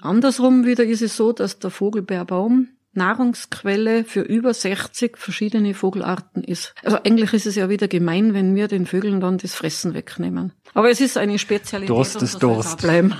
[0.00, 6.74] Andersrum wieder ist es so, dass der Vogelbeerbaum Nahrungsquelle für über 60 verschiedene Vogelarten ist.
[6.82, 10.52] Also eigentlich ist es ja wieder gemein, wenn wir den Vögeln dann das Fressen wegnehmen.
[10.74, 11.90] Aber es ist eine Spezialität.
[11.90, 12.78] Durst ist Durst.
[12.78, 13.14] Bleiben.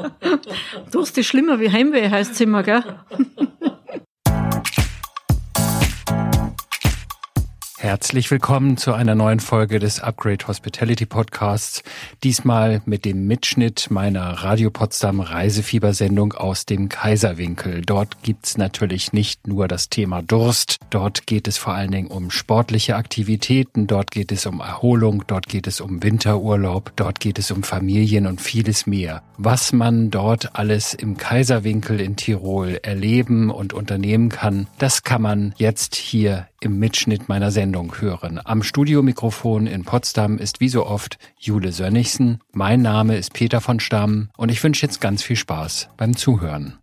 [0.90, 2.82] Durst ist schlimmer wie Heimweh, heißt es immer, gell?
[7.86, 11.84] Herzlich willkommen zu einer neuen Folge des Upgrade Hospitality Podcasts.
[12.24, 17.82] Diesmal mit dem Mitschnitt meiner Radio Potsdam Reisefiebersendung aus dem Kaiserwinkel.
[17.82, 20.78] Dort gibt's natürlich nicht nur das Thema Durst.
[20.90, 23.86] Dort geht es vor allen Dingen um sportliche Aktivitäten.
[23.86, 25.22] Dort geht es um Erholung.
[25.28, 26.92] Dort geht es um Winterurlaub.
[26.96, 29.22] Dort geht es um Familien und vieles mehr.
[29.38, 35.54] Was man dort alles im Kaiserwinkel in Tirol erleben und unternehmen kann, das kann man
[35.56, 38.40] jetzt hier im Mitschnitt meiner Sendung hören.
[38.44, 42.40] Am Studiomikrofon in Potsdam ist wie so oft Jule Sönnigsen.
[42.52, 46.74] Mein Name ist Peter von Stamm und ich wünsche jetzt ganz viel Spaß beim Zuhören.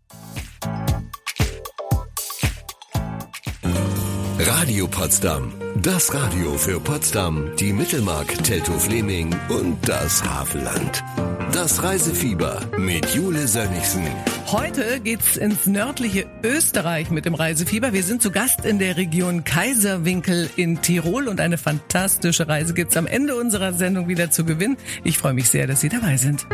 [4.40, 5.52] Radio Potsdam.
[5.82, 11.04] Das Radio für Potsdam, die Mittelmark, Teltow-Fleming und das Havelland.
[11.52, 14.08] Das Reisefieber mit Jule Sönnigsen.
[14.54, 17.92] Heute geht's ins nördliche Österreich mit dem Reisefieber.
[17.92, 22.96] Wir sind zu Gast in der Region Kaiserwinkel in Tirol und eine fantastische Reise gibt's
[22.96, 24.78] am Ende unserer Sendung wieder zu gewinnen.
[25.04, 26.46] Ich freue mich sehr, dass Sie dabei sind.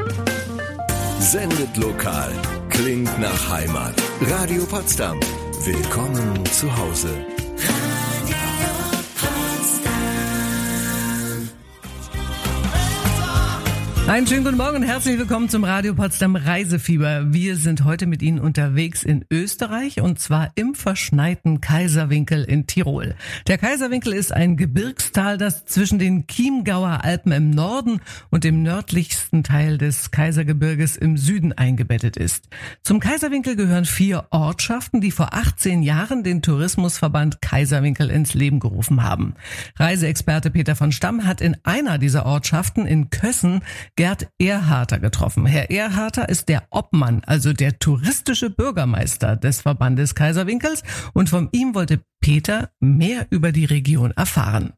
[1.19, 2.31] Sendet lokal.
[2.69, 4.01] Klingt nach Heimat.
[4.21, 5.19] Radio Potsdam.
[5.65, 7.09] Willkommen zu Hause.
[14.09, 17.31] Einen schönen guten Morgen und herzlich willkommen zum Radio Potsdam Reisefieber.
[17.31, 23.13] Wir sind heute mit Ihnen unterwegs in Österreich und zwar im verschneiten Kaiserwinkel in Tirol.
[23.45, 29.43] Der Kaiserwinkel ist ein Gebirgstal, das zwischen den Chiemgauer Alpen im Norden und dem nördlichsten
[29.43, 32.45] Teil des Kaisergebirges im Süden eingebettet ist.
[32.81, 39.03] Zum Kaiserwinkel gehören vier Ortschaften, die vor 18 Jahren den Tourismusverband Kaiserwinkel ins Leben gerufen
[39.03, 39.35] haben.
[39.75, 43.61] Reiseexperte Peter von Stamm hat in einer dieser Ortschaften in Kössen
[43.99, 45.45] Gerd Erharter getroffen.
[45.45, 51.75] Herr Erharter ist der Obmann, also der touristische Bürgermeister des Verbandes Kaiserwinkels und von ihm
[51.75, 54.71] wollte Peter mehr über die Region erfahren.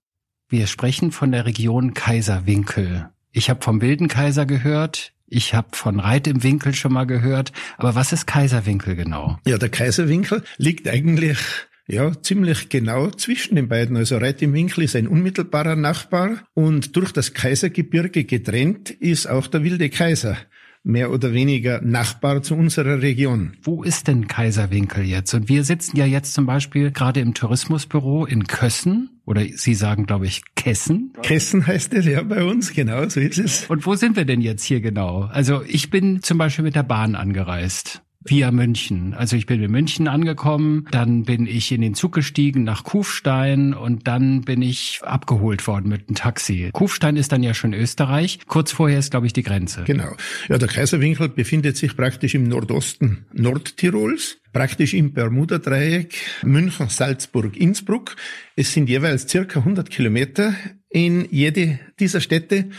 [0.49, 3.11] Wir sprechen von der Region Kaiserwinkel.
[3.31, 5.13] Ich habe vom Wilden Kaiser gehört.
[5.27, 7.51] Ich habe von Reit im Winkel schon mal gehört.
[7.77, 9.37] Aber was ist Kaiserwinkel genau?
[9.45, 11.37] Ja, der Kaiserwinkel liegt eigentlich
[11.87, 13.97] ja, ziemlich genau zwischen den beiden.
[13.97, 19.47] Also Reit im Winkel ist ein unmittelbarer Nachbar und durch das Kaisergebirge getrennt ist auch
[19.47, 20.37] der Wilde Kaiser
[20.83, 23.53] mehr oder weniger Nachbar zu unserer Region.
[23.61, 25.33] Wo ist denn Kaiserwinkel jetzt?
[25.33, 29.21] Und wir sitzen ja jetzt zum Beispiel gerade im Tourismusbüro in Kössen.
[29.25, 31.13] Oder Sie sagen, glaube ich, Kessen.
[31.21, 33.69] Kessen heißt es ja bei uns, genau, so ist es.
[33.69, 35.29] Und wo sind wir denn jetzt hier genau?
[35.31, 39.13] Also ich bin zum Beispiel mit der Bahn angereist via München.
[39.13, 43.73] Also ich bin in München angekommen, dann bin ich in den Zug gestiegen nach Kufstein
[43.73, 46.69] und dann bin ich abgeholt worden mit einem Taxi.
[46.73, 48.39] Kufstein ist dann ja schon Österreich.
[48.47, 49.83] Kurz vorher ist, glaube ich, die Grenze.
[49.85, 50.15] Genau.
[50.49, 58.15] Ja, der Kaiserwinkel befindet sich praktisch im Nordosten Nordtirols praktisch im Bermuda-Dreieck München, Salzburg, Innsbruck.
[58.55, 60.53] Es sind jeweils circa 100 Kilometer
[60.91, 62.69] in jede dieser Städte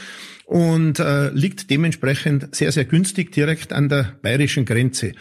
[0.44, 5.12] und äh, liegt dementsprechend sehr, sehr günstig direkt an der bayerischen Grenze.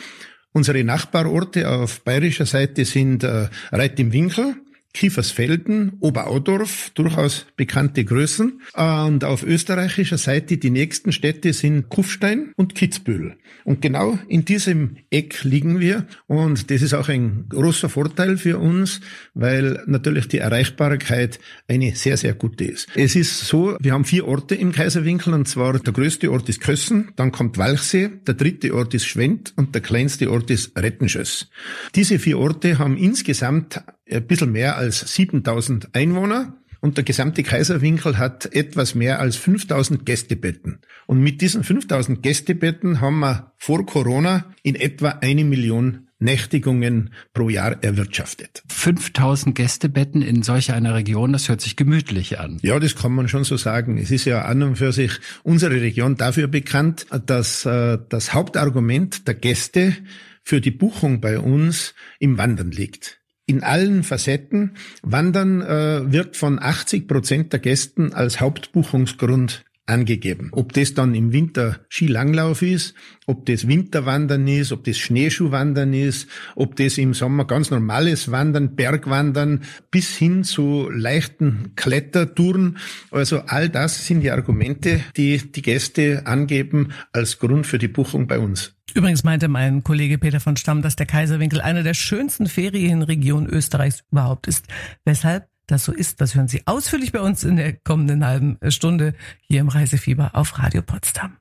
[0.52, 4.56] Unsere Nachbarorte auf bayerischer Seite sind äh, Reit im Winkel,
[4.94, 8.62] Kiefersfelden, Oberaudorf, durchaus bekannte Größen.
[8.74, 13.35] Und auf österreichischer Seite die nächsten Städte sind Kufstein und Kitzbühel.
[13.63, 16.07] Und genau in diesem Eck liegen wir.
[16.28, 19.02] Und das ist auch ein großer Vorteil für uns,
[19.34, 22.88] weil natürlich die Erreichbarkeit eine sehr, sehr gute ist.
[22.96, 26.62] Es ist so, wir haben vier Orte im Kaiserwinkel und zwar der größte Ort ist
[26.62, 31.50] Kössen, dann kommt Walchsee, der dritte Ort ist Schwendt und der kleinste Ort ist Rettenschöss.
[31.96, 38.17] Diese vier Orte haben insgesamt ein bisschen mehr als 7000 Einwohner und der gesamte Kaiserwinkel
[38.17, 40.79] hat etwas mehr als 5000 Gästebetten.
[41.05, 47.49] Und mit diesen 5000 Gästebetten haben wir vor Corona in etwa eine Million Nächtigungen pro
[47.49, 48.63] Jahr erwirtschaftet.
[48.69, 52.59] 5000 Gästebetten in solch einer Region, das hört sich gemütlich an.
[52.61, 53.97] Ja, das kann man schon so sagen.
[53.97, 55.11] Es ist ja an und für sich
[55.43, 59.96] unsere Region dafür bekannt, dass äh, das Hauptargument der Gäste
[60.43, 63.21] für die Buchung bei uns im Wandern liegt
[63.52, 64.72] in allen Facetten.
[65.03, 70.50] Wandern äh, wird von 80 Prozent der Gästen als Hauptbuchungsgrund angegeben.
[70.53, 72.94] Ob das dann im Winter Skilanglauf ist,
[73.26, 78.76] ob das Winterwandern ist, ob das Schneeschuhwandern ist, ob das im Sommer ganz normales Wandern,
[78.76, 82.78] Bergwandern bis hin zu leichten Klettertouren.
[83.12, 88.28] Also all das sind die Argumente, die die Gäste angeben als Grund für die Buchung
[88.28, 88.74] bei uns.
[88.93, 94.03] Übrigens meinte mein Kollege Peter von Stamm, dass der Kaiserwinkel eine der schönsten Ferienregionen Österreichs
[94.11, 94.66] überhaupt ist.
[95.05, 99.14] Weshalb das so ist, das hören Sie ausführlich bei uns in der kommenden halben Stunde
[99.47, 101.38] hier im Reisefieber auf Radio Potsdam.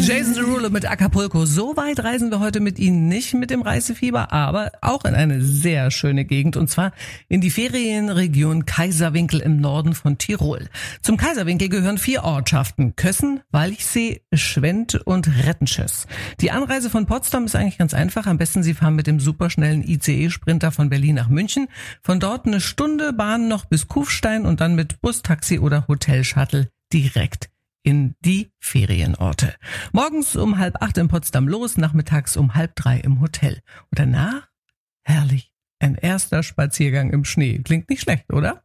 [0.00, 1.46] Jason Derulo mit Acapulco.
[1.46, 5.42] So weit reisen wir heute mit Ihnen nicht mit dem Reisefieber, aber auch in eine
[5.42, 6.92] sehr schöne Gegend und zwar
[7.28, 10.68] in die Ferienregion Kaiserwinkel im Norden von Tirol.
[11.02, 12.94] Zum Kaiserwinkel gehören vier Ortschaften.
[12.94, 16.06] Kössen, Walchsee, Schwendt und Rettenschöss.
[16.40, 18.26] Die Anreise von Potsdam ist eigentlich ganz einfach.
[18.26, 21.68] Am besten Sie fahren mit dem superschnellen ICE-Sprinter von Berlin nach München.
[22.02, 26.68] Von dort eine Stunde Bahn noch bis Kufstein und dann mit Bus, Taxi oder Hotelshuttle
[26.92, 27.48] direkt
[27.86, 29.54] in die Ferienorte.
[29.92, 33.60] Morgens um halb acht in Potsdam los, nachmittags um halb drei im Hotel.
[33.90, 34.48] Und danach,
[35.04, 37.60] herrlich, ein erster Spaziergang im Schnee.
[37.62, 38.62] Klingt nicht schlecht, oder?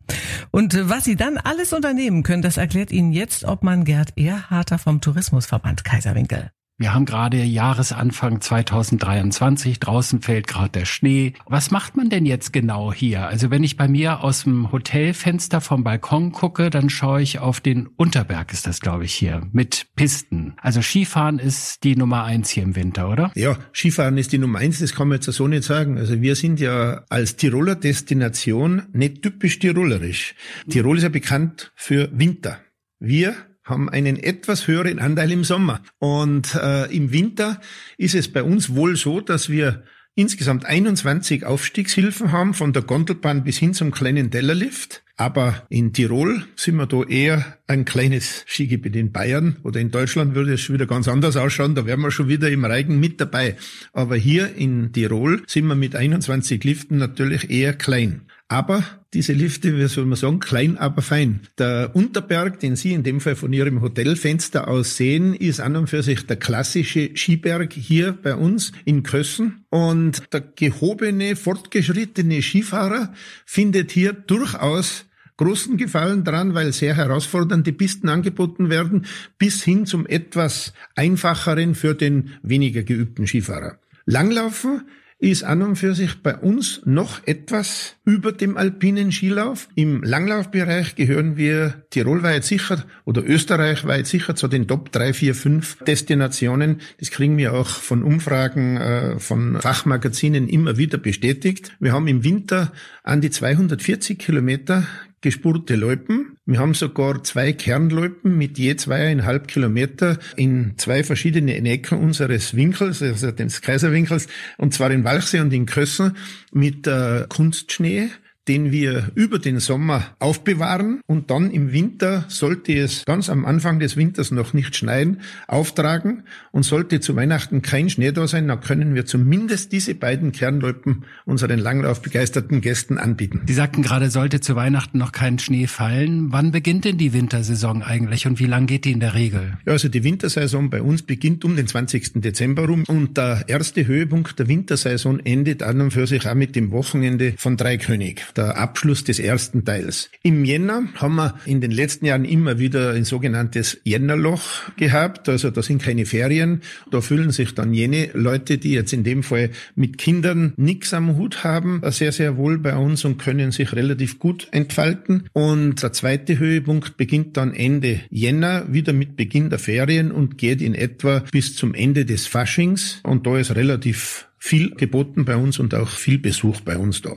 [0.49, 5.01] Und was Sie dann alles unternehmen können, das erklärt Ihnen jetzt Obmann Gerd Erharter vom
[5.01, 6.51] Tourismusverband Kaiserwinkel.
[6.81, 11.33] Wir haben gerade Jahresanfang 2023, draußen fällt gerade der Schnee.
[11.45, 13.27] Was macht man denn jetzt genau hier?
[13.27, 17.59] Also wenn ich bei mir aus dem Hotelfenster vom Balkon gucke, dann schaue ich auf
[17.59, 20.55] den Unterberg, ist das glaube ich hier, mit Pisten.
[20.59, 23.31] Also Skifahren ist die Nummer eins hier im Winter, oder?
[23.35, 25.99] Ja, Skifahren ist die Nummer eins, das kann man jetzt so nicht sagen.
[25.99, 30.33] Also wir sind ja als Tiroler Destination nicht typisch tirolerisch.
[30.67, 32.57] Tirol ist ja bekannt für Winter.
[32.97, 35.81] Wir haben einen etwas höheren Anteil im Sommer.
[35.99, 37.61] Und äh, im Winter
[37.97, 39.83] ist es bei uns wohl so, dass wir
[40.15, 45.03] insgesamt 21 Aufstiegshilfen haben, von der Gondelbahn bis hin zum kleinen Tellerlift.
[45.15, 48.95] Aber in Tirol sind wir da eher ein kleines Skigebiet.
[48.95, 51.75] In Bayern oder in Deutschland würde es schon wieder ganz anders ausschauen.
[51.75, 53.55] Da wären wir schon wieder im Reigen mit dabei.
[53.93, 58.21] Aber hier in Tirol sind wir mit 21 Liften natürlich eher klein.
[58.51, 58.83] Aber
[59.13, 61.39] diese Lifte, wie soll man sagen, klein, aber fein.
[61.57, 65.87] Der Unterberg, den Sie in dem Fall von Ihrem Hotelfenster aus sehen, ist an und
[65.87, 69.63] für sich der klassische Skiberg hier bei uns in Kössen.
[69.69, 73.13] Und der gehobene, fortgeschrittene Skifahrer
[73.45, 75.05] findet hier durchaus
[75.37, 79.05] großen Gefallen dran, weil sehr herausfordernde Pisten angeboten werden,
[79.37, 83.79] bis hin zum etwas einfacheren für den weniger geübten Skifahrer.
[84.05, 84.81] Langlaufen
[85.21, 89.69] ist an und für sich bei uns noch etwas über dem alpinen Skilauf.
[89.75, 95.77] Im Langlaufbereich gehören wir tirolweit sicher oder österreichweit sicher zu den Top 3, 4, 5
[95.85, 96.81] Destinationen.
[96.99, 101.71] Das kriegen wir auch von Umfragen äh, von Fachmagazinen immer wieder bestätigt.
[101.79, 102.71] Wir haben im Winter
[103.03, 104.87] an die 240 Kilometer
[105.21, 106.37] gespurte Loipen.
[106.45, 113.01] Wir haben sogar zwei Kernloipen mit je zweieinhalb Kilometer in zwei verschiedene Ecken unseres Winkels,
[113.01, 114.27] also des Kaiserwinkels,
[114.57, 116.17] und zwar in Walchsee und in Kössen
[116.51, 118.09] mit äh, Kunstschnee
[118.47, 123.79] den wir über den Sommer aufbewahren und dann im Winter, sollte es ganz am Anfang
[123.79, 128.59] des Winters noch nicht schneien, auftragen und sollte zu Weihnachten kein Schnee da sein, dann
[128.59, 133.41] können wir zumindest diese beiden Kernloipen unseren langlaufbegeisterten Gästen anbieten.
[133.45, 136.31] Sie sagten gerade, sollte zu Weihnachten noch kein Schnee fallen.
[136.31, 139.57] Wann beginnt denn die Wintersaison eigentlich und wie lang geht die in der Regel?
[139.65, 142.21] Ja, also die Wintersaison bei uns beginnt um den 20.
[142.21, 146.55] Dezember rum und der erste Höhepunkt der Wintersaison endet an und für sich auch mit
[146.55, 150.09] dem Wochenende von Dreikönig der Abschluss des ersten Teils.
[150.23, 155.29] Im Jänner haben wir in den letzten Jahren immer wieder ein sogenanntes Jännerloch gehabt.
[155.29, 156.61] Also da sind keine Ferien.
[156.91, 161.17] Da fühlen sich dann jene Leute, die jetzt in dem Fall mit Kindern nichts am
[161.17, 165.29] Hut haben, sehr, sehr wohl bei uns und können sich relativ gut entfalten.
[165.33, 170.61] Und der zweite Höhepunkt beginnt dann Ende Jänner, wieder mit Beginn der Ferien und geht
[170.61, 172.99] in etwa bis zum Ende des Faschings.
[173.03, 177.15] Und da ist relativ viel geboten bei uns und auch viel Besuch bei uns da.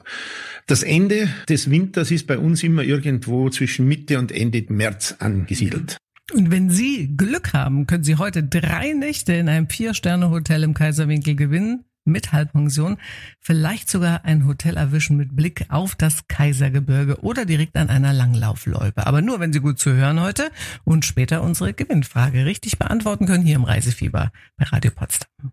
[0.67, 5.97] Das Ende des Winters ist bei uns immer irgendwo zwischen Mitte und Ende März angesiedelt.
[6.33, 11.35] Und wenn Sie Glück haben, können Sie heute drei Nächte in einem Vier-Sterne-Hotel im Kaiserwinkel
[11.35, 12.99] gewinnen mit Halbpension,
[13.41, 19.07] vielleicht sogar ein Hotel erwischen mit Blick auf das Kaisergebirge oder direkt an einer Langlaufloipe.
[19.07, 20.51] Aber nur, wenn Sie gut zuhören heute
[20.85, 25.53] und später unsere Gewinnfrage richtig beantworten können hier im Reisefieber bei Radio Potsdam.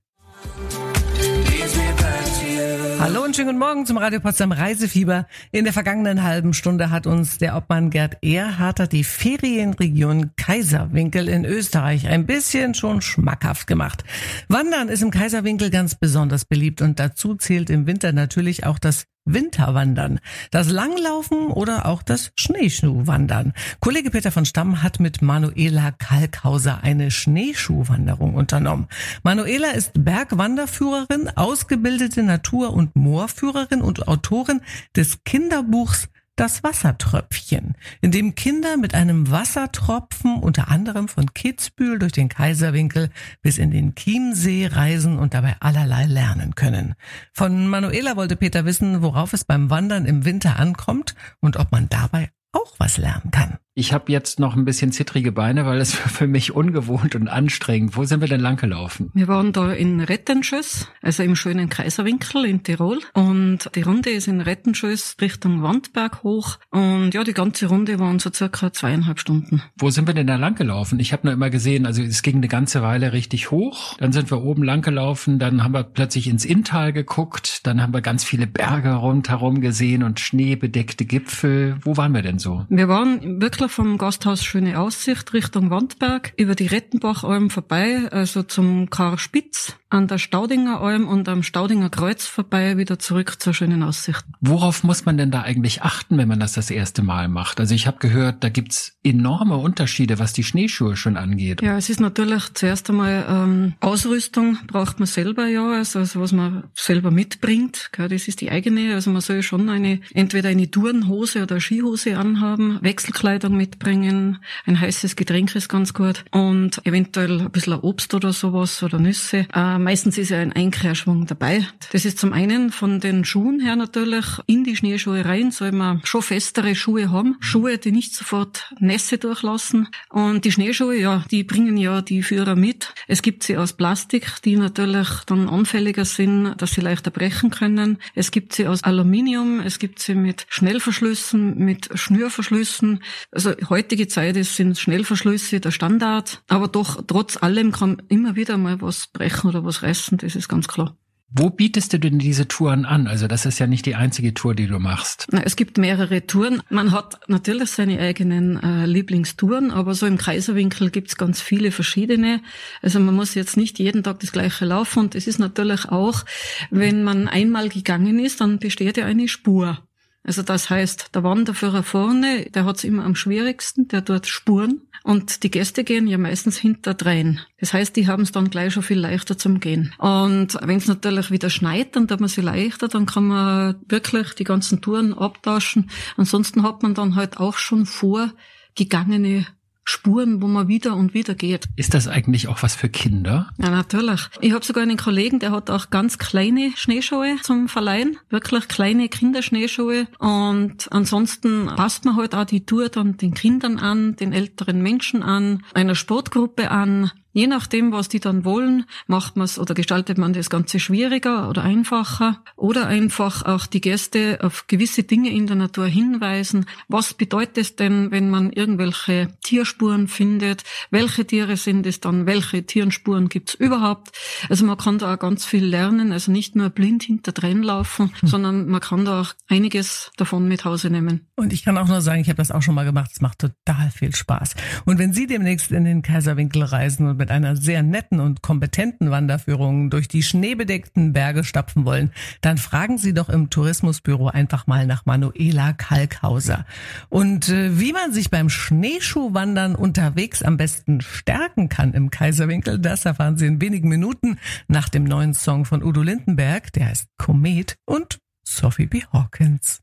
[3.01, 5.25] Hallo und schönen guten Morgen zum Radio Potsdam Reisefieber.
[5.51, 11.43] In der vergangenen halben Stunde hat uns der Obmann Gerd Erharter die Ferienregion Kaiserwinkel in
[11.43, 14.03] Österreich ein bisschen schon schmackhaft gemacht.
[14.50, 19.05] Wandern ist im Kaiserwinkel ganz besonders beliebt und dazu zählt im Winter natürlich auch das
[19.25, 23.53] Winterwandern, das Langlaufen oder auch das Schneeschuhwandern.
[23.79, 28.87] Kollege Peter von Stamm hat mit Manuela Kalkhauser eine Schneeschuhwanderung unternommen.
[29.23, 34.61] Manuela ist Bergwanderführerin, ausgebildete Natur- und Moorführerin und Autorin
[34.95, 36.09] des Kinderbuchs
[36.41, 43.12] das Wassertröpfchen, in dem Kinder mit einem Wassertropfen unter anderem von Kitzbühel durch den Kaiserwinkel
[43.43, 46.95] bis in den Chiemsee reisen und dabei allerlei lernen können.
[47.31, 51.89] Von Manuela wollte Peter wissen, worauf es beim Wandern im Winter ankommt und ob man
[51.89, 53.60] dabei auch was lernen kann.
[53.73, 57.95] Ich habe jetzt noch ein bisschen zittrige Beine, weil es für mich ungewohnt und anstrengend.
[57.95, 59.11] Wo sind wir denn lang gelaufen?
[59.13, 62.99] Wir waren da in Rettenschöss, also im schönen Kaiserwinkel in Tirol.
[63.13, 66.57] Und die Runde ist in Rettenschöss Richtung Wandberg hoch.
[66.69, 69.61] Und ja, die ganze Runde waren so circa zweieinhalb Stunden.
[69.77, 70.99] Wo sind wir denn da lang gelaufen?
[70.99, 73.95] Ich habe nur immer gesehen, also es ging eine ganze Weile richtig hoch.
[73.99, 75.39] Dann sind wir oben lang gelaufen.
[75.39, 77.65] Dann haben wir plötzlich ins Inntal geguckt.
[77.65, 81.77] Dann haben wir ganz viele Berge rundherum gesehen und schneebedeckte Gipfel.
[81.83, 82.65] Wo waren wir denn so?
[82.67, 88.41] Wir waren wirklich Bäckler vom Gasthaus Schöne Aussicht Richtung Wandberg, über die Rettenbachalm vorbei, also
[88.41, 93.53] zum Karl Spitz, an der Staudinger Alm und am Staudinger Kreuz vorbei, wieder zurück zur
[93.53, 94.24] Schönen Aussicht.
[94.39, 97.60] Worauf muss man denn da eigentlich achten, wenn man das das erste Mal macht?
[97.60, 101.62] Also ich habe gehört, da gibt's enorme Unterschiede, was die Schneeschuhe schon angeht.
[101.62, 106.31] Ja, es ist natürlich zuerst einmal ähm, Ausrüstung braucht man selber ja, also, also was
[106.31, 107.89] man selber mitbringt.
[107.91, 108.93] Gell, das ist die eigene.
[108.93, 114.39] Also man soll schon eine entweder eine Tourenhose oder Skihose anhaben, Wechselkleidung Kleidung mitbringen.
[114.65, 116.25] Ein heißes Getränk ist ganz gut.
[116.31, 119.48] Und eventuell ein bisschen Obst oder sowas oder Nüsse.
[119.53, 121.67] Äh, meistens ist ja ein Einkehrschwung dabei.
[121.91, 124.25] Das ist zum einen von den Schuhen her natürlich.
[124.45, 127.38] In die Schneeschuhe rein soll man schon festere Schuhe haben.
[127.39, 129.88] Schuhe, die nicht sofort Nässe durchlassen.
[130.09, 132.93] Und die Schneeschuhe, ja, die bringen ja die Führer mit.
[133.07, 137.97] Es gibt sie aus Plastik, die natürlich dann anfälliger sind, dass sie leichter brechen können.
[138.15, 143.03] Es gibt sie aus Aluminium, es gibt sie mit Schnellverschlüssen, mit Schnürverschlüssen.
[143.31, 148.57] Also heutige Zeit ist, sind Schnellverschlüsse der Standard, aber doch trotz allem kann immer wieder
[148.57, 150.95] mal was brechen oder was reißen, das ist ganz klar.
[151.33, 153.07] Wo bietest du denn diese Touren an?
[153.07, 155.27] Also das ist ja nicht die einzige Tour, die du machst.
[155.31, 156.61] Na, es gibt mehrere Touren.
[156.69, 162.41] Man hat natürlich seine eigenen äh, Lieblingstouren, aber so im Kaiserwinkel gibt's ganz viele verschiedene.
[162.81, 164.99] Also man muss jetzt nicht jeden Tag das gleiche laufen.
[164.99, 166.25] Und es ist natürlich auch,
[166.69, 169.79] wenn man einmal gegangen ist, dann besteht ja eine Spur.
[170.23, 174.81] Also das heißt, der Wanderführer vorne, der hat's immer am schwierigsten, der dort Spuren.
[175.03, 177.41] Und die Gäste gehen ja meistens hinterdrein.
[177.59, 179.93] Das heißt, die haben es dann gleich schon viel leichter zum Gehen.
[179.97, 184.33] Und wenn es natürlich wieder schneit, dann tut man sie leichter, dann kann man wirklich
[184.35, 185.89] die ganzen Touren abtauschen.
[186.17, 189.47] Ansonsten hat man dann halt auch schon vorgegangene
[189.91, 191.67] Spuren, wo man wieder und wieder geht.
[191.75, 193.51] Ist das eigentlich auch was für Kinder?
[193.57, 194.21] Ja, natürlich.
[194.39, 198.17] Ich habe sogar einen Kollegen, der hat auch ganz kleine Schneeschuhe zum Verleihen.
[198.29, 200.07] Wirklich kleine Kinderschneeschuhe.
[200.17, 205.24] Und ansonsten passt man halt auch die Tour dann den Kindern an, den älteren Menschen
[205.24, 207.12] an, einer Sportgruppe an.
[207.33, 211.50] Je nachdem, was die dann wollen, macht man es oder gestaltet man das Ganze schwieriger
[211.50, 216.65] oder einfacher oder einfach auch die Gäste auf gewisse Dinge in der Natur hinweisen.
[216.89, 220.63] Was bedeutet es denn, wenn man irgendwelche Tierspuren findet?
[220.89, 222.25] Welche Tiere sind es dann?
[222.25, 224.11] Welche Tierenspuren gibt es überhaupt?
[224.50, 228.27] Also man kann da auch ganz viel lernen, also nicht nur blind hinterdrein laufen, hm.
[228.27, 231.27] sondern man kann da auch einiges davon mit Hause nehmen.
[231.35, 233.11] Und ich kann auch nur sagen, ich habe das auch schon mal gemacht.
[233.13, 234.55] Es macht total viel Spaß.
[234.85, 239.11] Und wenn Sie demnächst in den Kaiserwinkel reisen und mit einer sehr netten und kompetenten
[239.11, 242.11] Wanderführung durch die schneebedeckten Berge stapfen wollen,
[242.41, 246.65] dann fragen Sie doch im Tourismusbüro einfach mal nach Manuela Kalkhauser.
[247.09, 253.05] Und äh, wie man sich beim Schneeschuhwandern unterwegs am besten stärken kann im Kaiserwinkel, das
[253.05, 257.77] erfahren Sie in wenigen Minuten nach dem neuen Song von Udo Lindenberg, der heißt Komet
[257.85, 259.03] und Sophie B.
[259.13, 259.79] Hawkins.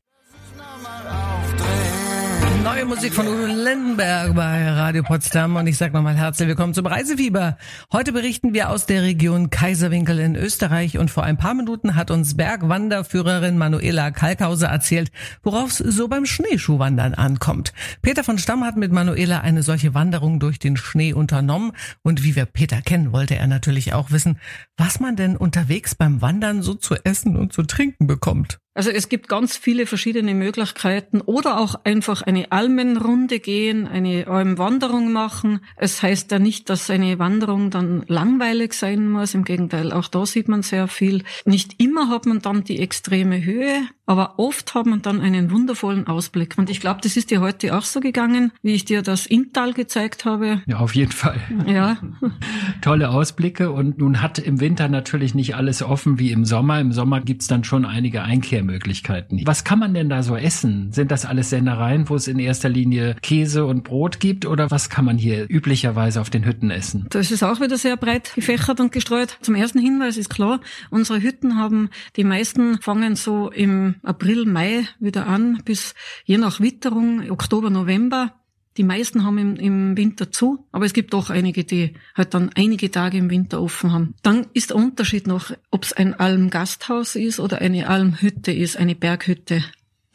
[2.63, 6.85] Neue Musik von Udo Lindenberg bei Radio Potsdam und ich sage nochmal herzlich willkommen zum
[6.87, 7.57] Reisefieber.
[7.93, 12.11] Heute berichten wir aus der Region Kaiserwinkel in Österreich und vor ein paar Minuten hat
[12.11, 15.09] uns Bergwanderführerin Manuela Kalkhauser erzählt,
[15.41, 17.71] worauf es so beim Schneeschuhwandern ankommt.
[18.01, 21.71] Peter von Stamm hat mit Manuela eine solche Wanderung durch den Schnee unternommen
[22.03, 24.37] und wie wir Peter kennen, wollte er natürlich auch wissen,
[24.75, 28.59] was man denn unterwegs beim Wandern so zu essen und zu trinken bekommt.
[28.75, 35.11] Also es gibt ganz viele verschiedene Möglichkeiten oder auch einfach eine Almenrunde gehen, eine Almwanderung
[35.11, 35.61] machen.
[35.75, 39.33] Es heißt ja nicht, dass eine Wanderung dann langweilig sein muss.
[39.33, 41.23] Im Gegenteil, auch da sieht man sehr viel.
[41.45, 46.07] Nicht immer hat man dann die extreme Höhe, aber oft hat man dann einen wundervollen
[46.07, 46.57] Ausblick.
[46.57, 49.73] Und ich glaube, das ist dir heute auch so gegangen, wie ich dir das Inntal
[49.73, 50.63] gezeigt habe.
[50.65, 51.39] Ja, auf jeden Fall.
[51.67, 51.97] Ja.
[52.81, 53.69] Tolle Ausblicke.
[53.71, 56.79] Und nun hat im Winter natürlich nicht alles offen wie im Sommer.
[56.79, 59.41] Im Sommer gibt's dann schon einige Einkehr Möglichkeiten.
[59.45, 60.91] Was kann man denn da so essen?
[60.91, 64.89] Sind das alles Sendereien, wo es in erster Linie Käse und Brot gibt oder was
[64.89, 67.05] kann man hier üblicherweise auf den Hütten essen?
[67.11, 69.37] Das ist auch wieder sehr breit gefächert und gestreut.
[69.41, 74.87] Zum ersten Hinweis ist klar, unsere Hütten haben, die meisten fangen so im April, Mai
[74.99, 78.33] wieder an, bis je nach Witterung, Oktober, November.
[78.77, 82.49] Die meisten haben im, im Winter zu, aber es gibt doch einige, die halt dann
[82.55, 84.15] einige Tage im Winter offen haben.
[84.23, 88.95] Dann ist der Unterschied noch, ob es ein Almgasthaus ist oder eine Almhütte ist, eine
[88.95, 89.63] Berghütte.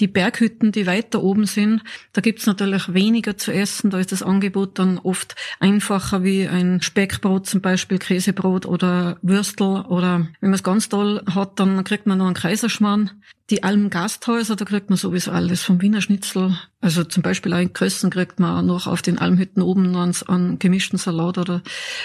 [0.01, 3.91] Die Berghütten, die weiter oben sind, da gibt's natürlich weniger zu essen.
[3.91, 9.83] Da ist das Angebot dann oft einfacher wie ein Speckbrot, zum Beispiel Käsebrot oder Würstel.
[9.83, 13.23] Oder wenn man es ganz toll hat, dann kriegt man noch einen Kaiserschmarrn.
[13.51, 16.59] Die Almgasthäuser, da kriegt man sowieso alles vom Wiener Schnitzel.
[16.81, 20.15] Also zum Beispiel auch in Krössen kriegt man noch auf den Almhütten oben noch einen,
[20.29, 21.63] einen gemischten Salat oder.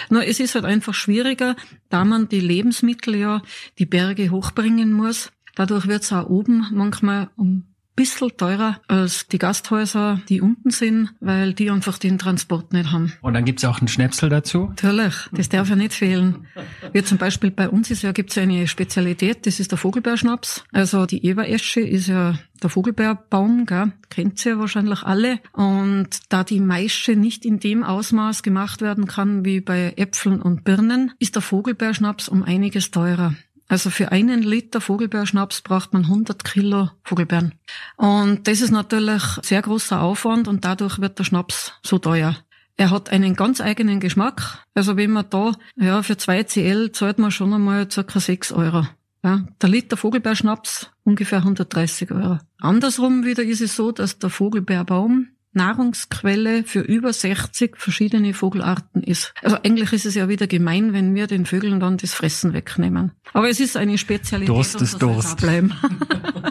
[0.09, 1.55] Nur es ist halt einfach schwieriger,
[1.87, 3.41] da man die Lebensmittel ja
[3.77, 5.31] die Berge hochbringen muss.
[5.55, 7.68] Dadurch wird's auch oben manchmal um
[7.99, 13.11] bisschen teurer als die Gasthäuser, die unten sind, weil die einfach den Transport nicht haben.
[13.21, 14.67] Und dann gibt's auch einen Schnäpsel dazu?
[14.69, 16.47] Natürlich, das darf ja nicht fehlen.
[16.93, 20.63] Wie zum Beispiel bei uns ist ja, gibt's ja eine Spezialität, das ist der Vogelbeerschnaps.
[20.71, 23.91] Also die Eberesche ist ja der Vogelbeerbaum, gell?
[24.09, 25.39] kennt ihr ja wahrscheinlich alle.
[25.53, 30.63] Und da die Maische nicht in dem Ausmaß gemacht werden kann wie bei Äpfeln und
[30.63, 33.35] Birnen, ist der Vogelbeerschnaps um einiges teurer.
[33.69, 37.53] Also für einen Liter Vogelbeerschnaps braucht man 100 Kilo Vogelbeeren.
[37.97, 42.35] Und das ist natürlich sehr großer Aufwand und dadurch wird der Schnaps so teuer.
[42.77, 44.65] Er hat einen ganz eigenen Geschmack.
[44.73, 48.87] Also wenn man da, ja, für 2 CL zahlt man schon einmal circa 6 Euro.
[49.23, 52.39] Ja, der Liter Vogelbeerschnaps ungefähr 130 Euro.
[52.59, 55.27] Andersrum wieder ist es so, dass der Vogelbeerbaum
[55.59, 59.33] Nahrungsquelle für über 60 verschiedene Vogelarten ist.
[59.43, 63.11] Also eigentlich ist es ja wieder gemein, wenn wir den Vögeln dann das Fressen wegnehmen.
[63.33, 64.49] Aber es ist eine Spezialität.
[64.49, 65.37] Durst ist Durst.
[65.37, 65.73] Bleiben.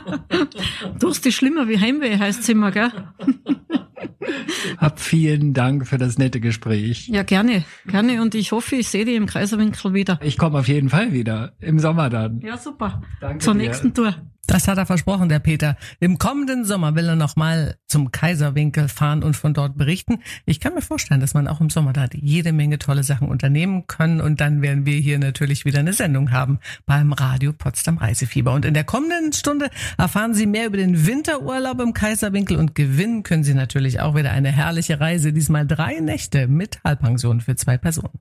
[1.00, 2.92] Durst ist schlimmer wie Heimweh, heißt es immer, gell?
[4.76, 7.08] Hab vielen Dank für das nette Gespräch.
[7.08, 8.22] Ja, gerne, gerne.
[8.22, 10.20] Und ich hoffe, ich sehe dich im Kreiserwinkel wieder.
[10.22, 11.52] Ich komme auf jeden Fall wieder.
[11.60, 12.40] Im Sommer dann.
[12.40, 13.02] Ja, super.
[13.20, 13.60] Danke Zur dir.
[13.60, 14.14] nächsten Tour.
[14.48, 15.76] Das hat er versprochen, der Peter.
[16.00, 20.20] Im kommenden Sommer will er nochmal zum Kaiserwinkel fahren und von dort berichten.
[20.46, 23.86] Ich kann mir vorstellen, dass man auch im Sommer da jede Menge tolle Sachen unternehmen
[23.86, 24.22] kann.
[24.22, 28.54] Und dann werden wir hier natürlich wieder eine Sendung haben beim Radio Potsdam Reisefieber.
[28.54, 29.68] Und in der kommenden Stunde
[29.98, 34.30] erfahren Sie mehr über den Winterurlaub im Kaiserwinkel und gewinnen können Sie natürlich auch wieder
[34.30, 35.34] eine herrliche Reise.
[35.34, 38.18] Diesmal drei Nächte mit Halbpension für zwei Personen.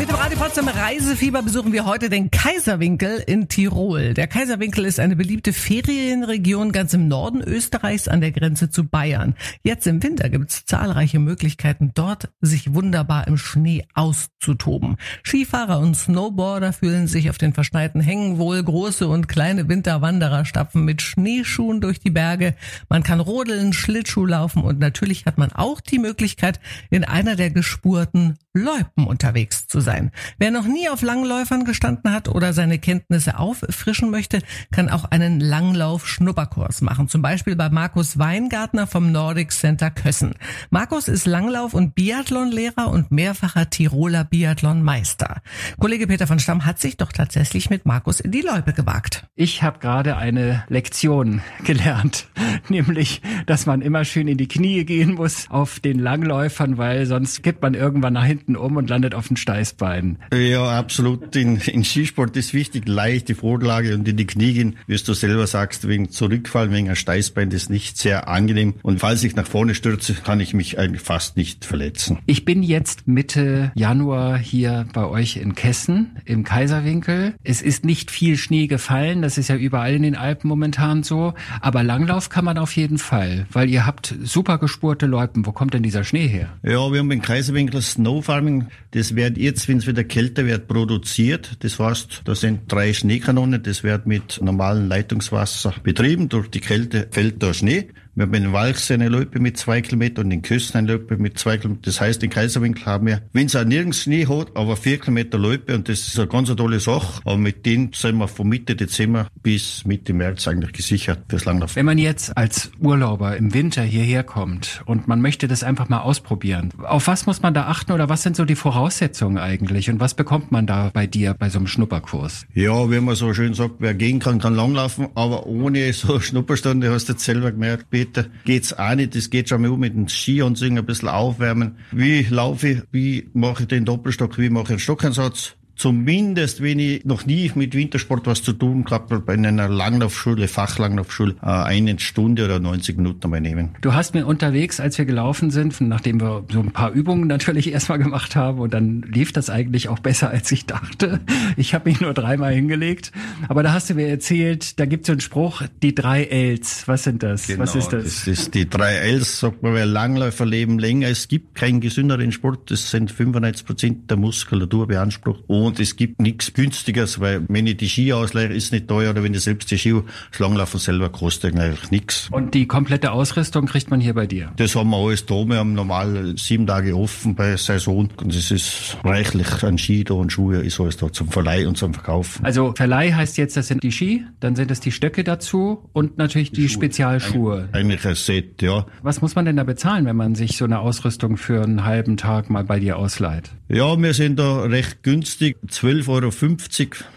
[0.00, 4.14] Mit dem Radio Potsdam Reisefieber besuchen wir heute den Kaiserwinkel in Tirol.
[4.14, 9.34] Der Kaiserwinkel ist eine beliebte Ferienregion ganz im Norden Österreichs an der Grenze zu Bayern.
[9.62, 14.96] Jetzt im Winter gibt es zahlreiche Möglichkeiten, dort sich wunderbar im Schnee auszutoben.
[15.22, 18.62] Skifahrer und Snowboarder fühlen sich auf den verschneiten Hängen wohl.
[18.62, 22.54] Große und kleine Winterwanderer stapfen mit Schneeschuhen durch die Berge.
[22.88, 26.58] Man kann rodeln, Schlittschuh laufen und natürlich hat man auch die Möglichkeit,
[26.88, 29.89] in einer der gespurten Loipen unterwegs zu sein.
[30.38, 35.40] Wer noch nie auf Langläufern gestanden hat oder seine Kenntnisse auffrischen möchte, kann auch einen
[35.40, 37.08] Langlauf-Schnupperkurs machen.
[37.08, 40.34] Zum Beispiel bei Markus Weingartner vom Nordic Center Kössen.
[40.70, 45.42] Markus ist Langlauf- und Biathlonlehrer und mehrfacher Tiroler Biathlonmeister.
[45.78, 49.26] Kollege Peter von Stamm hat sich doch tatsächlich mit Markus in die Loipe gewagt.
[49.34, 52.28] Ich habe gerade eine Lektion gelernt,
[52.68, 57.42] nämlich, dass man immer schön in die Knie gehen muss auf den Langläufern, weil sonst
[57.42, 59.36] kippt man irgendwann nach hinten um und landet auf dem
[59.80, 60.18] Steißbein.
[60.32, 61.34] Ja, absolut.
[61.34, 65.46] In, in Skisport ist wichtig, leichte Vorlage und in die Knie gehen, wie du selber
[65.46, 68.74] sagst, wegen Zurückfallen, wegen ein Steißbein, das ist nicht sehr angenehm.
[68.82, 72.18] Und falls ich nach vorne stürze, kann ich mich eigentlich fast nicht verletzen.
[72.26, 77.34] Ich bin jetzt Mitte Januar hier bei euch in Kessen im Kaiserwinkel.
[77.42, 81.34] Es ist nicht viel Schnee gefallen, das ist ja überall in den Alpen momentan so,
[81.60, 85.46] aber Langlauf kann man auf jeden Fall, weil ihr habt super gespurte Loipen.
[85.46, 86.50] Wo kommt denn dieser Schnee her?
[86.62, 88.66] Ja, wir haben in Kaiserwinkel Snow Farming.
[88.92, 91.56] Das wird jetzt, wenn es wieder kälter wird, produziert.
[91.60, 93.62] Das heißt, da sind drei Schneekanonen.
[93.62, 96.28] Das wird mit normalem Leitungswasser betrieben.
[96.28, 97.88] Durch die Kälte fällt da Schnee.
[98.20, 101.38] Wir haben in Walchs eine Loipe mit zwei Kilometern und in Küsten eine Loipe mit
[101.38, 101.84] zwei Kilometern.
[101.86, 105.38] Das heißt, in Kaiserwinkel haben wir, wenn es auch nirgends Schnee hat, aber vier Kilometer
[105.38, 107.22] Loipe und das ist eine ganz tolle Sache.
[107.24, 111.76] Aber mit denen sind wir von Mitte Dezember bis Mitte März eigentlich gesichert fürs Langlauf.
[111.76, 116.00] Wenn man jetzt als Urlauber im Winter hierher kommt und man möchte das einfach mal
[116.00, 119.98] ausprobieren, auf was muss man da achten oder was sind so die Voraussetzungen eigentlich und
[119.98, 122.44] was bekommt man da bei dir bei so einem Schnupperkurs?
[122.52, 126.92] Ja, wie man so schön sagt, wer gehen kann, kann langlaufen, aber ohne so Schnupperstunde,
[126.92, 128.09] hast du jetzt selber gemerkt, Peter,
[128.44, 129.14] geht's auch nicht.
[129.14, 131.76] Das geht schon mal mit dem Skianzügen ein bisschen aufwärmen.
[131.92, 135.56] Wie laufe ich, wie mache ich den Doppelstock, wie mache ich einen Stockeinsatz?
[135.80, 140.46] Zumindest, wenn ich noch nie mit Wintersport was zu tun gehabt habe, bei einer Langlaufschule,
[140.46, 143.70] Fachlanglaufschule, äh, eine Stunde oder 90 Minuten mal nehmen.
[143.80, 147.72] Du hast mir unterwegs, als wir gelaufen sind, nachdem wir so ein paar Übungen natürlich
[147.72, 151.20] erstmal gemacht haben und dann lief das eigentlich auch besser, als ich dachte.
[151.56, 153.10] Ich habe mich nur dreimal hingelegt.
[153.48, 156.86] Aber da hast du mir erzählt, da gibt es so einen Spruch, die drei Ls.
[156.88, 157.46] Was sind das?
[157.46, 158.04] Genau, Was ist das?
[158.04, 161.08] Das ist die drei Ls, sagt man, weil Langläufer leben länger.
[161.08, 162.70] Es gibt keinen gesünderen Sport.
[162.70, 165.42] Das sind 95 Prozent der Muskulatur beansprucht.
[165.46, 169.10] Und es gibt nichts günstiges, weil wenn ich die Ski ausleihe, ist nicht teuer.
[169.10, 169.94] Oder wenn ich selbst die Ski,
[170.30, 172.28] das Langlaufen selber kostet eigentlich nichts.
[172.30, 174.52] Und die komplette Ausrüstung kriegt man hier bei dir?
[174.56, 175.34] Das haben wir alles da.
[175.34, 178.08] Wir haben normal sieben Tage offen bei Saison.
[178.20, 181.76] Und es ist reichlich an Ski da und Schuhe ist alles da zum Verleih und
[181.76, 182.40] zum Verkauf.
[182.42, 186.18] Also Verleih heißt jetzt, das sind die Ski, dann sind es die Stöcke dazu und
[186.18, 187.68] natürlich die, Spezialschuhe.
[187.72, 188.86] Eigentlich ein Set, ja.
[189.02, 192.16] Was muss man denn da bezahlen, wenn man sich so eine Ausrüstung für einen halben
[192.16, 193.50] Tag mal bei dir ausleiht?
[193.68, 195.56] Ja, wir sind da recht günstig.
[195.66, 196.30] 12,50 Euro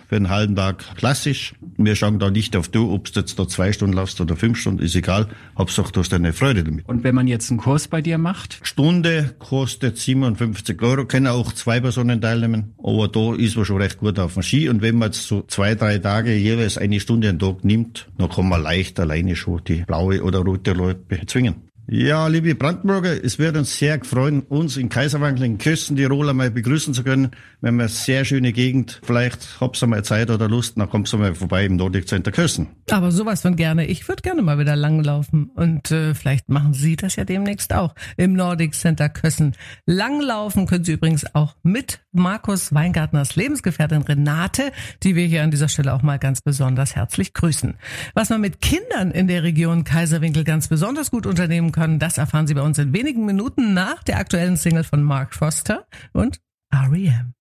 [0.07, 1.53] für einen halben Tag klassisch.
[1.77, 4.59] Wir schauen da nicht auf du, ob du jetzt da zwei Stunden laufst oder fünf
[4.59, 5.27] Stunden, ist egal.
[5.57, 6.87] Hauptsache, du hast eine Freude damit.
[6.87, 8.59] Und wenn man jetzt einen Kurs bei dir macht?
[8.63, 12.73] Stunde kostet 57 Euro, können auch zwei Personen teilnehmen.
[12.77, 14.69] Aber da ist man schon recht gut auf dem Ski.
[14.69, 18.29] Und wenn man jetzt so zwei, drei Tage jeweils eine Stunde am Tag nimmt, dann
[18.29, 21.55] kann man leicht alleine schon die blaue oder rote Leute bezwingen.
[21.85, 26.93] Ja, liebe Brandenburger, es wird uns sehr freuen, uns in Kaiserwankel in Kösten-Tirol einmal begrüßen
[26.93, 27.31] zu können.
[27.59, 29.01] Wir haben eine sehr schöne Gegend.
[29.03, 32.31] Vielleicht habt ihr mal Zeit oder Lust, dann kommt ihr mal vorbei im Nordic Center
[32.31, 32.67] Kösten.
[32.89, 33.85] Aber sowas von gerne.
[33.85, 35.49] Ich würde gerne mal wieder langlaufen.
[35.55, 39.53] Und äh, vielleicht machen Sie das ja demnächst auch im Nordic Center Kössen.
[39.85, 44.71] Langlaufen können Sie übrigens auch mit Markus Weingartners Lebensgefährtin Renate,
[45.03, 47.73] die wir hier an dieser Stelle auch mal ganz besonders herzlich grüßen.
[48.13, 52.47] Was man mit Kindern in der Region Kaiserwinkel ganz besonders gut unternehmen können, das erfahren
[52.47, 56.39] Sie bei uns in wenigen Minuten nach der aktuellen Single von Mark Foster und
[56.71, 57.33] R.E.M.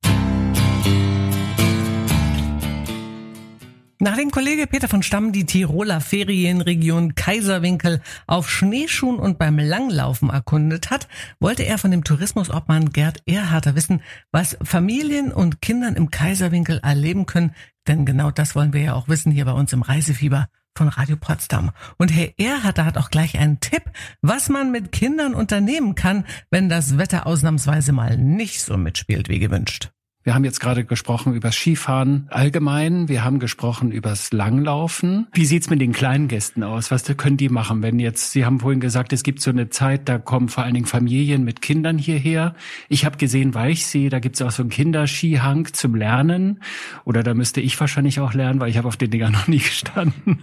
[4.05, 10.91] Nachdem Kollege Peter von Stamm die Tiroler Ferienregion Kaiserwinkel auf Schneeschuhen und beim Langlaufen erkundet
[10.91, 11.07] hat,
[11.39, 17.27] wollte er von dem Tourismusobmann Gerd Erharter wissen, was Familien und Kindern im Kaiserwinkel erleben
[17.27, 17.55] können,
[17.87, 21.17] denn genau das wollen wir ja auch wissen hier bei uns im Reisefieber von Radio
[21.17, 21.71] Potsdam.
[21.99, 23.83] Und Herr Erharter hat auch gleich einen Tipp,
[24.21, 29.39] was man mit Kindern unternehmen kann, wenn das Wetter ausnahmsweise mal nicht so mitspielt wie
[29.39, 29.93] gewünscht.
[30.25, 33.09] Wir haben jetzt gerade gesprochen über Skifahren allgemein.
[33.09, 35.27] Wir haben gesprochen übers Langlaufen.
[35.33, 36.93] Wie sieht's mit den kleinen Gästen aus?
[36.93, 40.09] Was können die machen, wenn jetzt, Sie haben vorhin gesagt, es gibt so eine Zeit,
[40.09, 42.55] da kommen vor allen Dingen Familien mit Kindern hierher.
[42.89, 46.61] Ich habe gesehen, Weichsee, da gibt's auch so einen Kinderskihang zum Lernen.
[47.05, 49.59] Oder da müsste ich wahrscheinlich auch lernen, weil ich habe auf den Dingern noch nie
[49.59, 50.39] gestanden.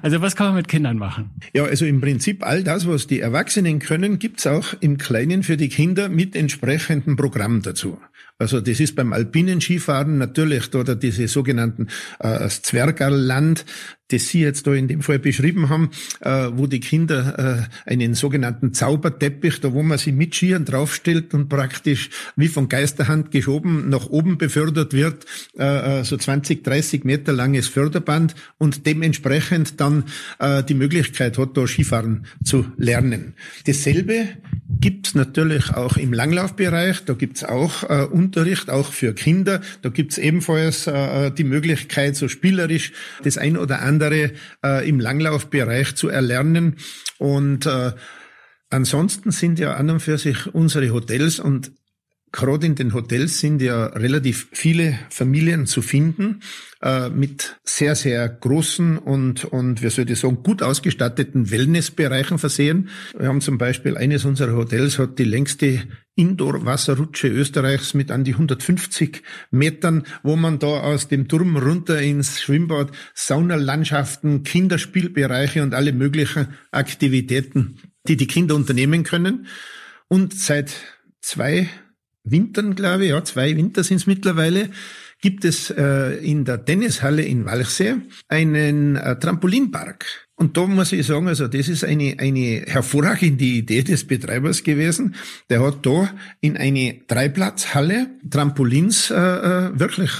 [0.00, 1.30] also was kann man mit Kindern machen?
[1.54, 5.56] Ja, also im Prinzip all das, was die Erwachsenen können, gibt's auch im Kleinen für
[5.56, 7.98] die Kinder mit entsprechendem Programm dazu.
[8.38, 13.64] Also das ist beim alpinen Skifahren natürlich oder diese sogenannten äh, Zwergerland,
[14.08, 15.90] das Sie jetzt da in dem Fall beschrieben haben,
[16.20, 21.32] äh, wo die Kinder äh, einen sogenannten Zauberteppich, da wo man sie mit Skiern draufstellt
[21.32, 25.24] und praktisch wie von Geisterhand geschoben nach oben befördert wird,
[25.58, 30.04] äh, äh so 20, 30 Meter langes Förderband und dementsprechend dann
[30.38, 33.34] äh, die Möglichkeit hat, da Skifahren zu lernen.
[33.66, 34.28] Dasselbe
[34.68, 40.18] gibt's natürlich auch im Langlaufbereich, da gibt's auch äh, Unterricht, auch für Kinder, da gibt's
[40.18, 44.32] ebenfalls äh, die Möglichkeit, so spielerisch das ein oder andere andere
[44.64, 46.76] äh, im Langlaufbereich zu erlernen.
[47.18, 47.92] Und äh,
[48.70, 51.72] ansonsten sind ja an und für sich unsere Hotels und
[52.34, 56.40] gerade in den Hotels sind ja relativ viele Familien zu finden
[56.82, 62.88] äh, mit sehr, sehr großen und, und wir sollten sagen, gut ausgestatteten Wellnessbereichen versehen.
[63.16, 65.84] Wir haben zum Beispiel eines unserer Hotels hat die längste
[66.16, 72.40] Indoor-Wasserrutsche Österreichs mit an die 150 Metern, wo man da aus dem Turm runter ins
[72.40, 79.46] Schwimmbad Saunalandschaften, Kinderspielbereiche und alle möglichen Aktivitäten, die die Kinder unternehmen können.
[80.08, 80.74] Und seit
[81.20, 81.68] zwei
[82.24, 84.70] Wintern, glaube ich, ja, zwei Winter sind es mittlerweile,
[85.20, 87.96] gibt es äh, in der Tennishalle in Walchsee
[88.28, 90.28] einen äh, Trampolinpark.
[90.36, 95.14] Und da muss ich sagen, also das ist eine, eine hervorragende Idee des Betreibers gewesen.
[95.48, 100.10] Der hat da in eine Dreiplatzhalle Trampolins äh, äh wirklich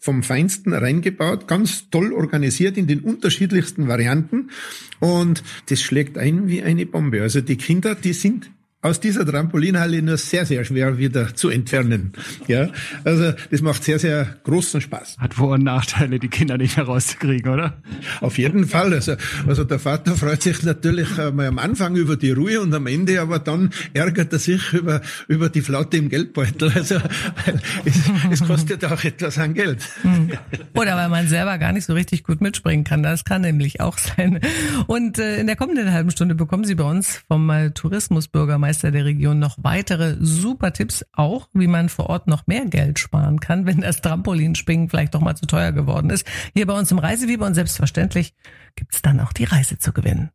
[0.00, 4.50] vom Feinsten reingebaut, ganz toll organisiert in den unterschiedlichsten Varianten.
[4.98, 7.22] Und das schlägt ein wie eine Bombe.
[7.22, 8.50] Also die Kinder, die sind
[8.82, 12.12] aus dieser Trampolinhalle nur sehr, sehr schwer wieder zu entfernen.
[12.46, 12.68] Ja,
[13.04, 15.16] also das macht sehr, sehr großen Spaß.
[15.18, 17.74] Hat Vor- und Nachteile, die Kinder nicht mehr rauszukriegen, oder?
[18.22, 18.94] Auf jeden Fall.
[18.94, 19.16] Also,
[19.46, 23.20] also der Vater freut sich natürlich mal am Anfang über die Ruhe und am Ende,
[23.20, 26.72] aber dann ärgert er sich über, über die Flaute im Geldbeutel.
[26.74, 26.96] Also
[27.84, 27.96] es,
[28.30, 29.82] es kostet auch etwas an Geld.
[30.02, 30.30] Hm.
[30.74, 33.02] Oder weil man selber gar nicht so richtig gut mitspringen kann.
[33.02, 34.40] Das kann nämlich auch sein.
[34.86, 37.70] Und äh, in der kommenden halben Stunde bekommen Sie bei uns vom äh,
[38.70, 42.98] Tourismusbürgermeister der Region noch weitere super Tipps, auch wie man vor Ort noch mehr Geld
[42.98, 46.26] sparen kann, wenn das Trampolinspringen vielleicht doch mal zu teuer geworden ist.
[46.54, 48.34] Hier bei uns im Reisewieber und selbstverständlich
[48.76, 50.30] gibt's dann auch die Reise zu gewinnen.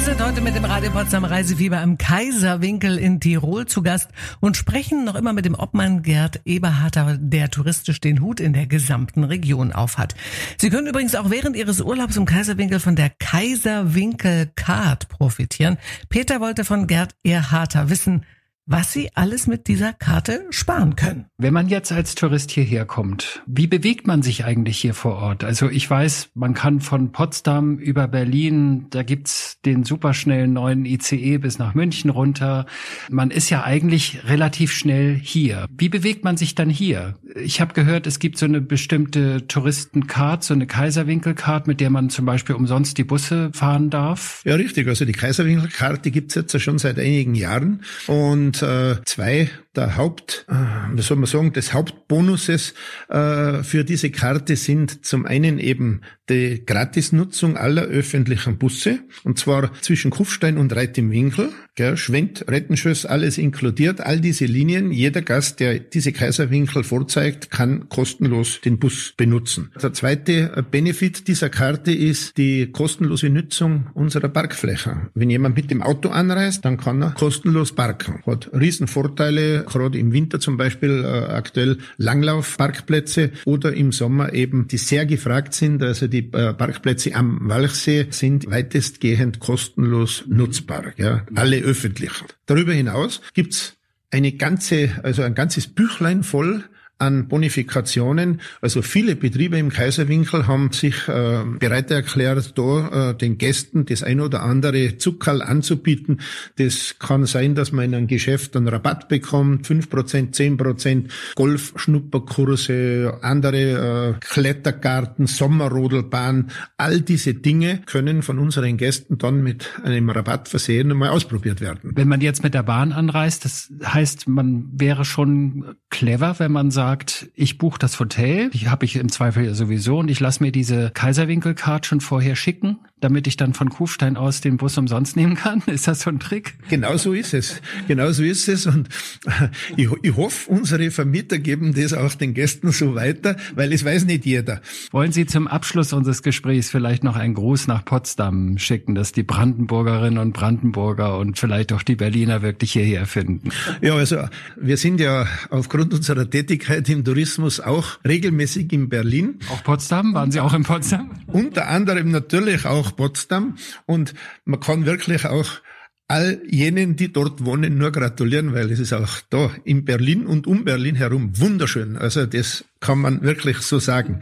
[0.00, 4.08] Wir sind heute mit dem Radio Potsdam Reisefieber im Kaiserwinkel in Tirol zu Gast
[4.40, 8.66] und sprechen noch immer mit dem Obmann Gerd Eberharter, der touristisch den Hut in der
[8.66, 10.14] gesamten Region aufhat.
[10.56, 15.76] Sie können übrigens auch während Ihres Urlaubs im Kaiserwinkel von der Kaiserwinkel Card profitieren.
[16.08, 18.24] Peter wollte von Gerd Eberharter wissen,
[18.70, 21.26] was Sie alles mit dieser Karte sparen können.
[21.38, 25.42] Wenn man jetzt als Tourist hierher kommt, wie bewegt man sich eigentlich hier vor Ort?
[25.42, 31.38] Also ich weiß, man kann von Potsdam über Berlin, da gibt's den superschnellen neuen ICE
[31.38, 32.64] bis nach München runter.
[33.10, 35.66] Man ist ja eigentlich relativ schnell hier.
[35.76, 37.16] Wie bewegt man sich dann hier?
[37.42, 42.08] Ich habe gehört, es gibt so eine bestimmte Touristencard, so eine Kaiserwinkelcard, mit der man
[42.08, 44.42] zum Beispiel umsonst die Busse fahren darf.
[44.44, 44.86] Ja, richtig.
[44.86, 50.46] Also die Kaiserwinkelcard, die gibt's jetzt schon seit einigen Jahren und äh, zwei der Haupt,
[50.48, 50.54] äh,
[50.96, 52.74] wie soll man sagen, des Hauptbonuses
[53.08, 59.72] äh, für diese Karte sind zum einen eben die Gratisnutzung aller öffentlichen Busse, und zwar
[59.80, 65.22] zwischen Kufstein und Reit im Winkel, gell, Schwendt, Rettenschöss, alles inkludiert, all diese Linien, jeder
[65.22, 69.70] Gast, der diese Kaiserwinkel vorzeigt, kann kostenlos den Bus benutzen.
[69.80, 75.08] Der zweite Benefit dieser Karte ist die kostenlose Nutzung unserer Parkflächen.
[75.14, 78.22] Wenn jemand mit dem Auto anreist, dann kann er kostenlos parken.
[78.24, 84.78] Hat Riesenvorteile, gerade im Winter zum Beispiel äh, aktuell Langlaufparkplätze oder im Sommer eben, die
[84.78, 91.58] sehr gefragt sind, also die äh, Parkplätze am Walchsee sind weitestgehend kostenlos nutzbar, ja, alle
[91.58, 92.26] öffentlichen.
[92.46, 93.76] Darüber hinaus gibt's
[94.10, 96.64] eine ganze, also ein ganzes Büchlein voll
[97.00, 98.40] an Bonifikationen.
[98.60, 104.02] Also viele Betriebe im Kaiserwinkel haben sich äh, bereit erklärt, da äh, den Gästen das
[104.02, 106.20] ein oder andere Zuckerl anzubieten.
[106.56, 111.10] Das kann sein, dass man in einem Geschäft einen Rabatt bekommt, fünf Prozent, zehn Prozent,
[111.36, 116.50] Golf-Schnupperkurse, andere äh, Klettergarten, Sommerrodelbahn.
[116.76, 121.60] All diese Dinge können von unseren Gästen dann mit einem Rabatt versehen und mal ausprobiert
[121.60, 121.92] werden.
[121.94, 126.70] Wenn man jetzt mit der Bahn anreist, das heißt, man wäre schon clever, wenn man
[126.70, 130.18] sagt, sagt, ich buche das Hotel, die habe ich im Zweifel ja sowieso und ich
[130.18, 134.76] lasse mir diese Kaiserwinkelcard schon vorher schicken, damit ich dann von Kufstein aus den Bus
[134.78, 135.62] umsonst nehmen kann.
[135.66, 136.54] Ist das so ein Trick?
[136.68, 137.60] Genau so ist es.
[137.88, 138.88] Genau so ist es und
[139.76, 144.04] ich, ich hoffe, unsere Vermieter geben das auch den Gästen so weiter, weil es weiß
[144.04, 144.60] nicht jeder.
[144.90, 149.22] Wollen Sie zum Abschluss unseres Gesprächs vielleicht noch einen Gruß nach Potsdam schicken, dass die
[149.22, 153.50] Brandenburgerinnen und Brandenburger und vielleicht auch die Berliner wirklich hierher finden?
[153.80, 154.24] Ja, also
[154.56, 159.38] wir sind ja aufgrund unserer Tätigkeit Tätigkeit im Tourismus auch regelmäßig in Berlin.
[159.52, 160.14] Auch Potsdam?
[160.14, 161.10] Waren Sie auch in Potsdam?
[161.26, 163.56] Unter anderem natürlich auch Potsdam.
[163.86, 165.60] Und man kann wirklich auch
[166.08, 170.46] all jenen, die dort wohnen, nur gratulieren, weil es ist auch da in Berlin und
[170.48, 171.96] um Berlin herum wunderschön.
[171.96, 174.20] Also das kann man wirklich so sagen.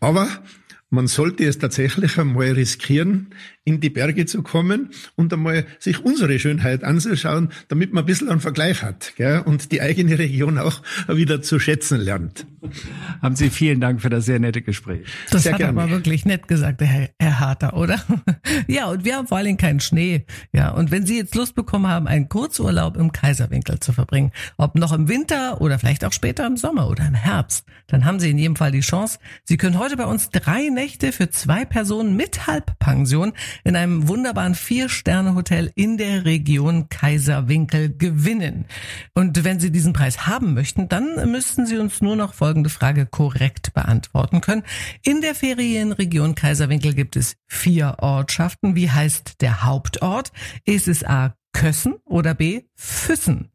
[0.00, 0.28] Aber
[0.90, 3.28] man sollte es tatsächlich einmal riskieren,
[3.64, 8.28] in die Berge zu kommen und einmal sich unsere Schönheit anzuschauen, damit man ein bisschen
[8.30, 9.42] einen Vergleich hat gell?
[9.44, 12.46] und die eigene Region auch wieder zu schätzen lernt.
[13.20, 15.06] Haben Sie vielen Dank für das sehr nette Gespräch.
[15.30, 15.80] Das sehr hat gerne.
[15.80, 18.02] aber wirklich nett gesagt, Herr, Herr Harter, oder?
[18.66, 20.24] ja, und wir haben vor allen Dingen keinen Schnee.
[20.52, 24.74] Ja, und wenn Sie jetzt Lust bekommen haben, einen Kurzurlaub im Kaiserwinkel zu verbringen, ob
[24.74, 28.30] noch im Winter oder vielleicht auch später im Sommer oder im Herbst, dann haben Sie
[28.30, 29.18] in jedem Fall die Chance.
[29.44, 33.32] Sie können heute bei uns drei Nächte für zwei Personen mit Halbpension
[33.64, 38.66] in einem wunderbaren Vier-Sterne-Hotel in der Region Kaiserwinkel gewinnen.
[39.14, 43.06] Und wenn Sie diesen Preis haben möchten, dann müssten Sie uns nur noch folgende Frage
[43.06, 44.62] korrekt beantworten können.
[45.04, 48.74] In der Ferienregion Kaiserwinkel gibt es vier Ortschaften.
[48.74, 50.32] Wie heißt der Hauptort?
[50.64, 51.34] Ist es A.
[51.52, 52.62] Kössen oder B.
[52.76, 53.50] Füssen.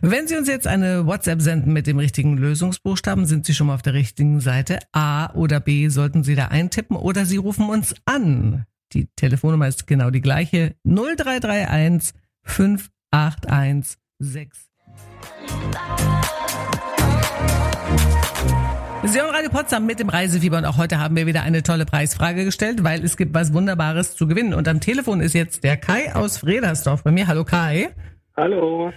[0.00, 3.74] Wenn Sie uns jetzt eine WhatsApp senden mit dem richtigen Lösungsbuchstaben, sind Sie schon mal
[3.74, 4.78] auf der richtigen Seite.
[4.92, 8.66] A oder B sollten Sie da eintippen oder Sie rufen uns an.
[8.92, 10.74] Die Telefonnummer ist genau die gleiche.
[10.84, 14.70] 0331 581 6.
[19.04, 21.86] Sie hören Radio Potsdam mit dem Reisefieber und auch heute haben wir wieder eine tolle
[21.86, 24.54] Preisfrage gestellt, weil es gibt was Wunderbares zu gewinnen.
[24.54, 27.26] Und am Telefon ist jetzt der Kai aus Fredersdorf bei mir.
[27.26, 27.90] Hallo Kai.
[28.36, 28.92] Hallo.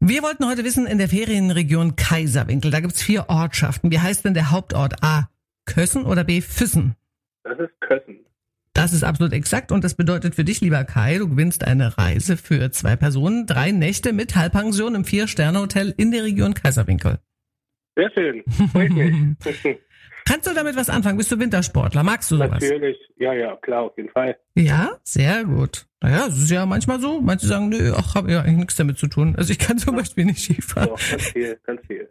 [0.00, 3.90] Wir wollten heute wissen, in der Ferienregion Kaiserwinkel, da gibt's vier Ortschaften.
[3.90, 5.02] Wie heißt denn der Hauptort?
[5.02, 5.28] A.
[5.64, 6.40] Kössen oder B.
[6.40, 6.94] Füssen?
[7.42, 8.18] Das ist Kössen.
[8.78, 12.36] Das ist absolut exakt und das bedeutet für dich, lieber Kai, du gewinnst eine Reise
[12.36, 17.18] für zwei Personen, drei Nächte mit Halbpension im Vier-Sterne-Hotel in der Region Kaiserwinkel.
[17.96, 18.44] Sehr schön.
[18.70, 19.12] Freut mich.
[20.24, 21.18] Kannst du damit was anfangen?
[21.18, 22.04] Bist du Wintersportler?
[22.04, 22.50] Magst du sowas?
[22.50, 22.96] Natürlich.
[23.16, 24.36] Ja, ja, klar, auf jeden Fall.
[24.54, 25.86] Ja, sehr gut.
[26.00, 27.20] Naja, es ist ja manchmal so.
[27.20, 29.34] Manche sagen, nö, ach, habe ja eigentlich nichts damit zu tun.
[29.36, 30.90] Also ich kann zum Beispiel nicht Skifahren.
[30.90, 32.08] Doch, ganz viel, ganz viel.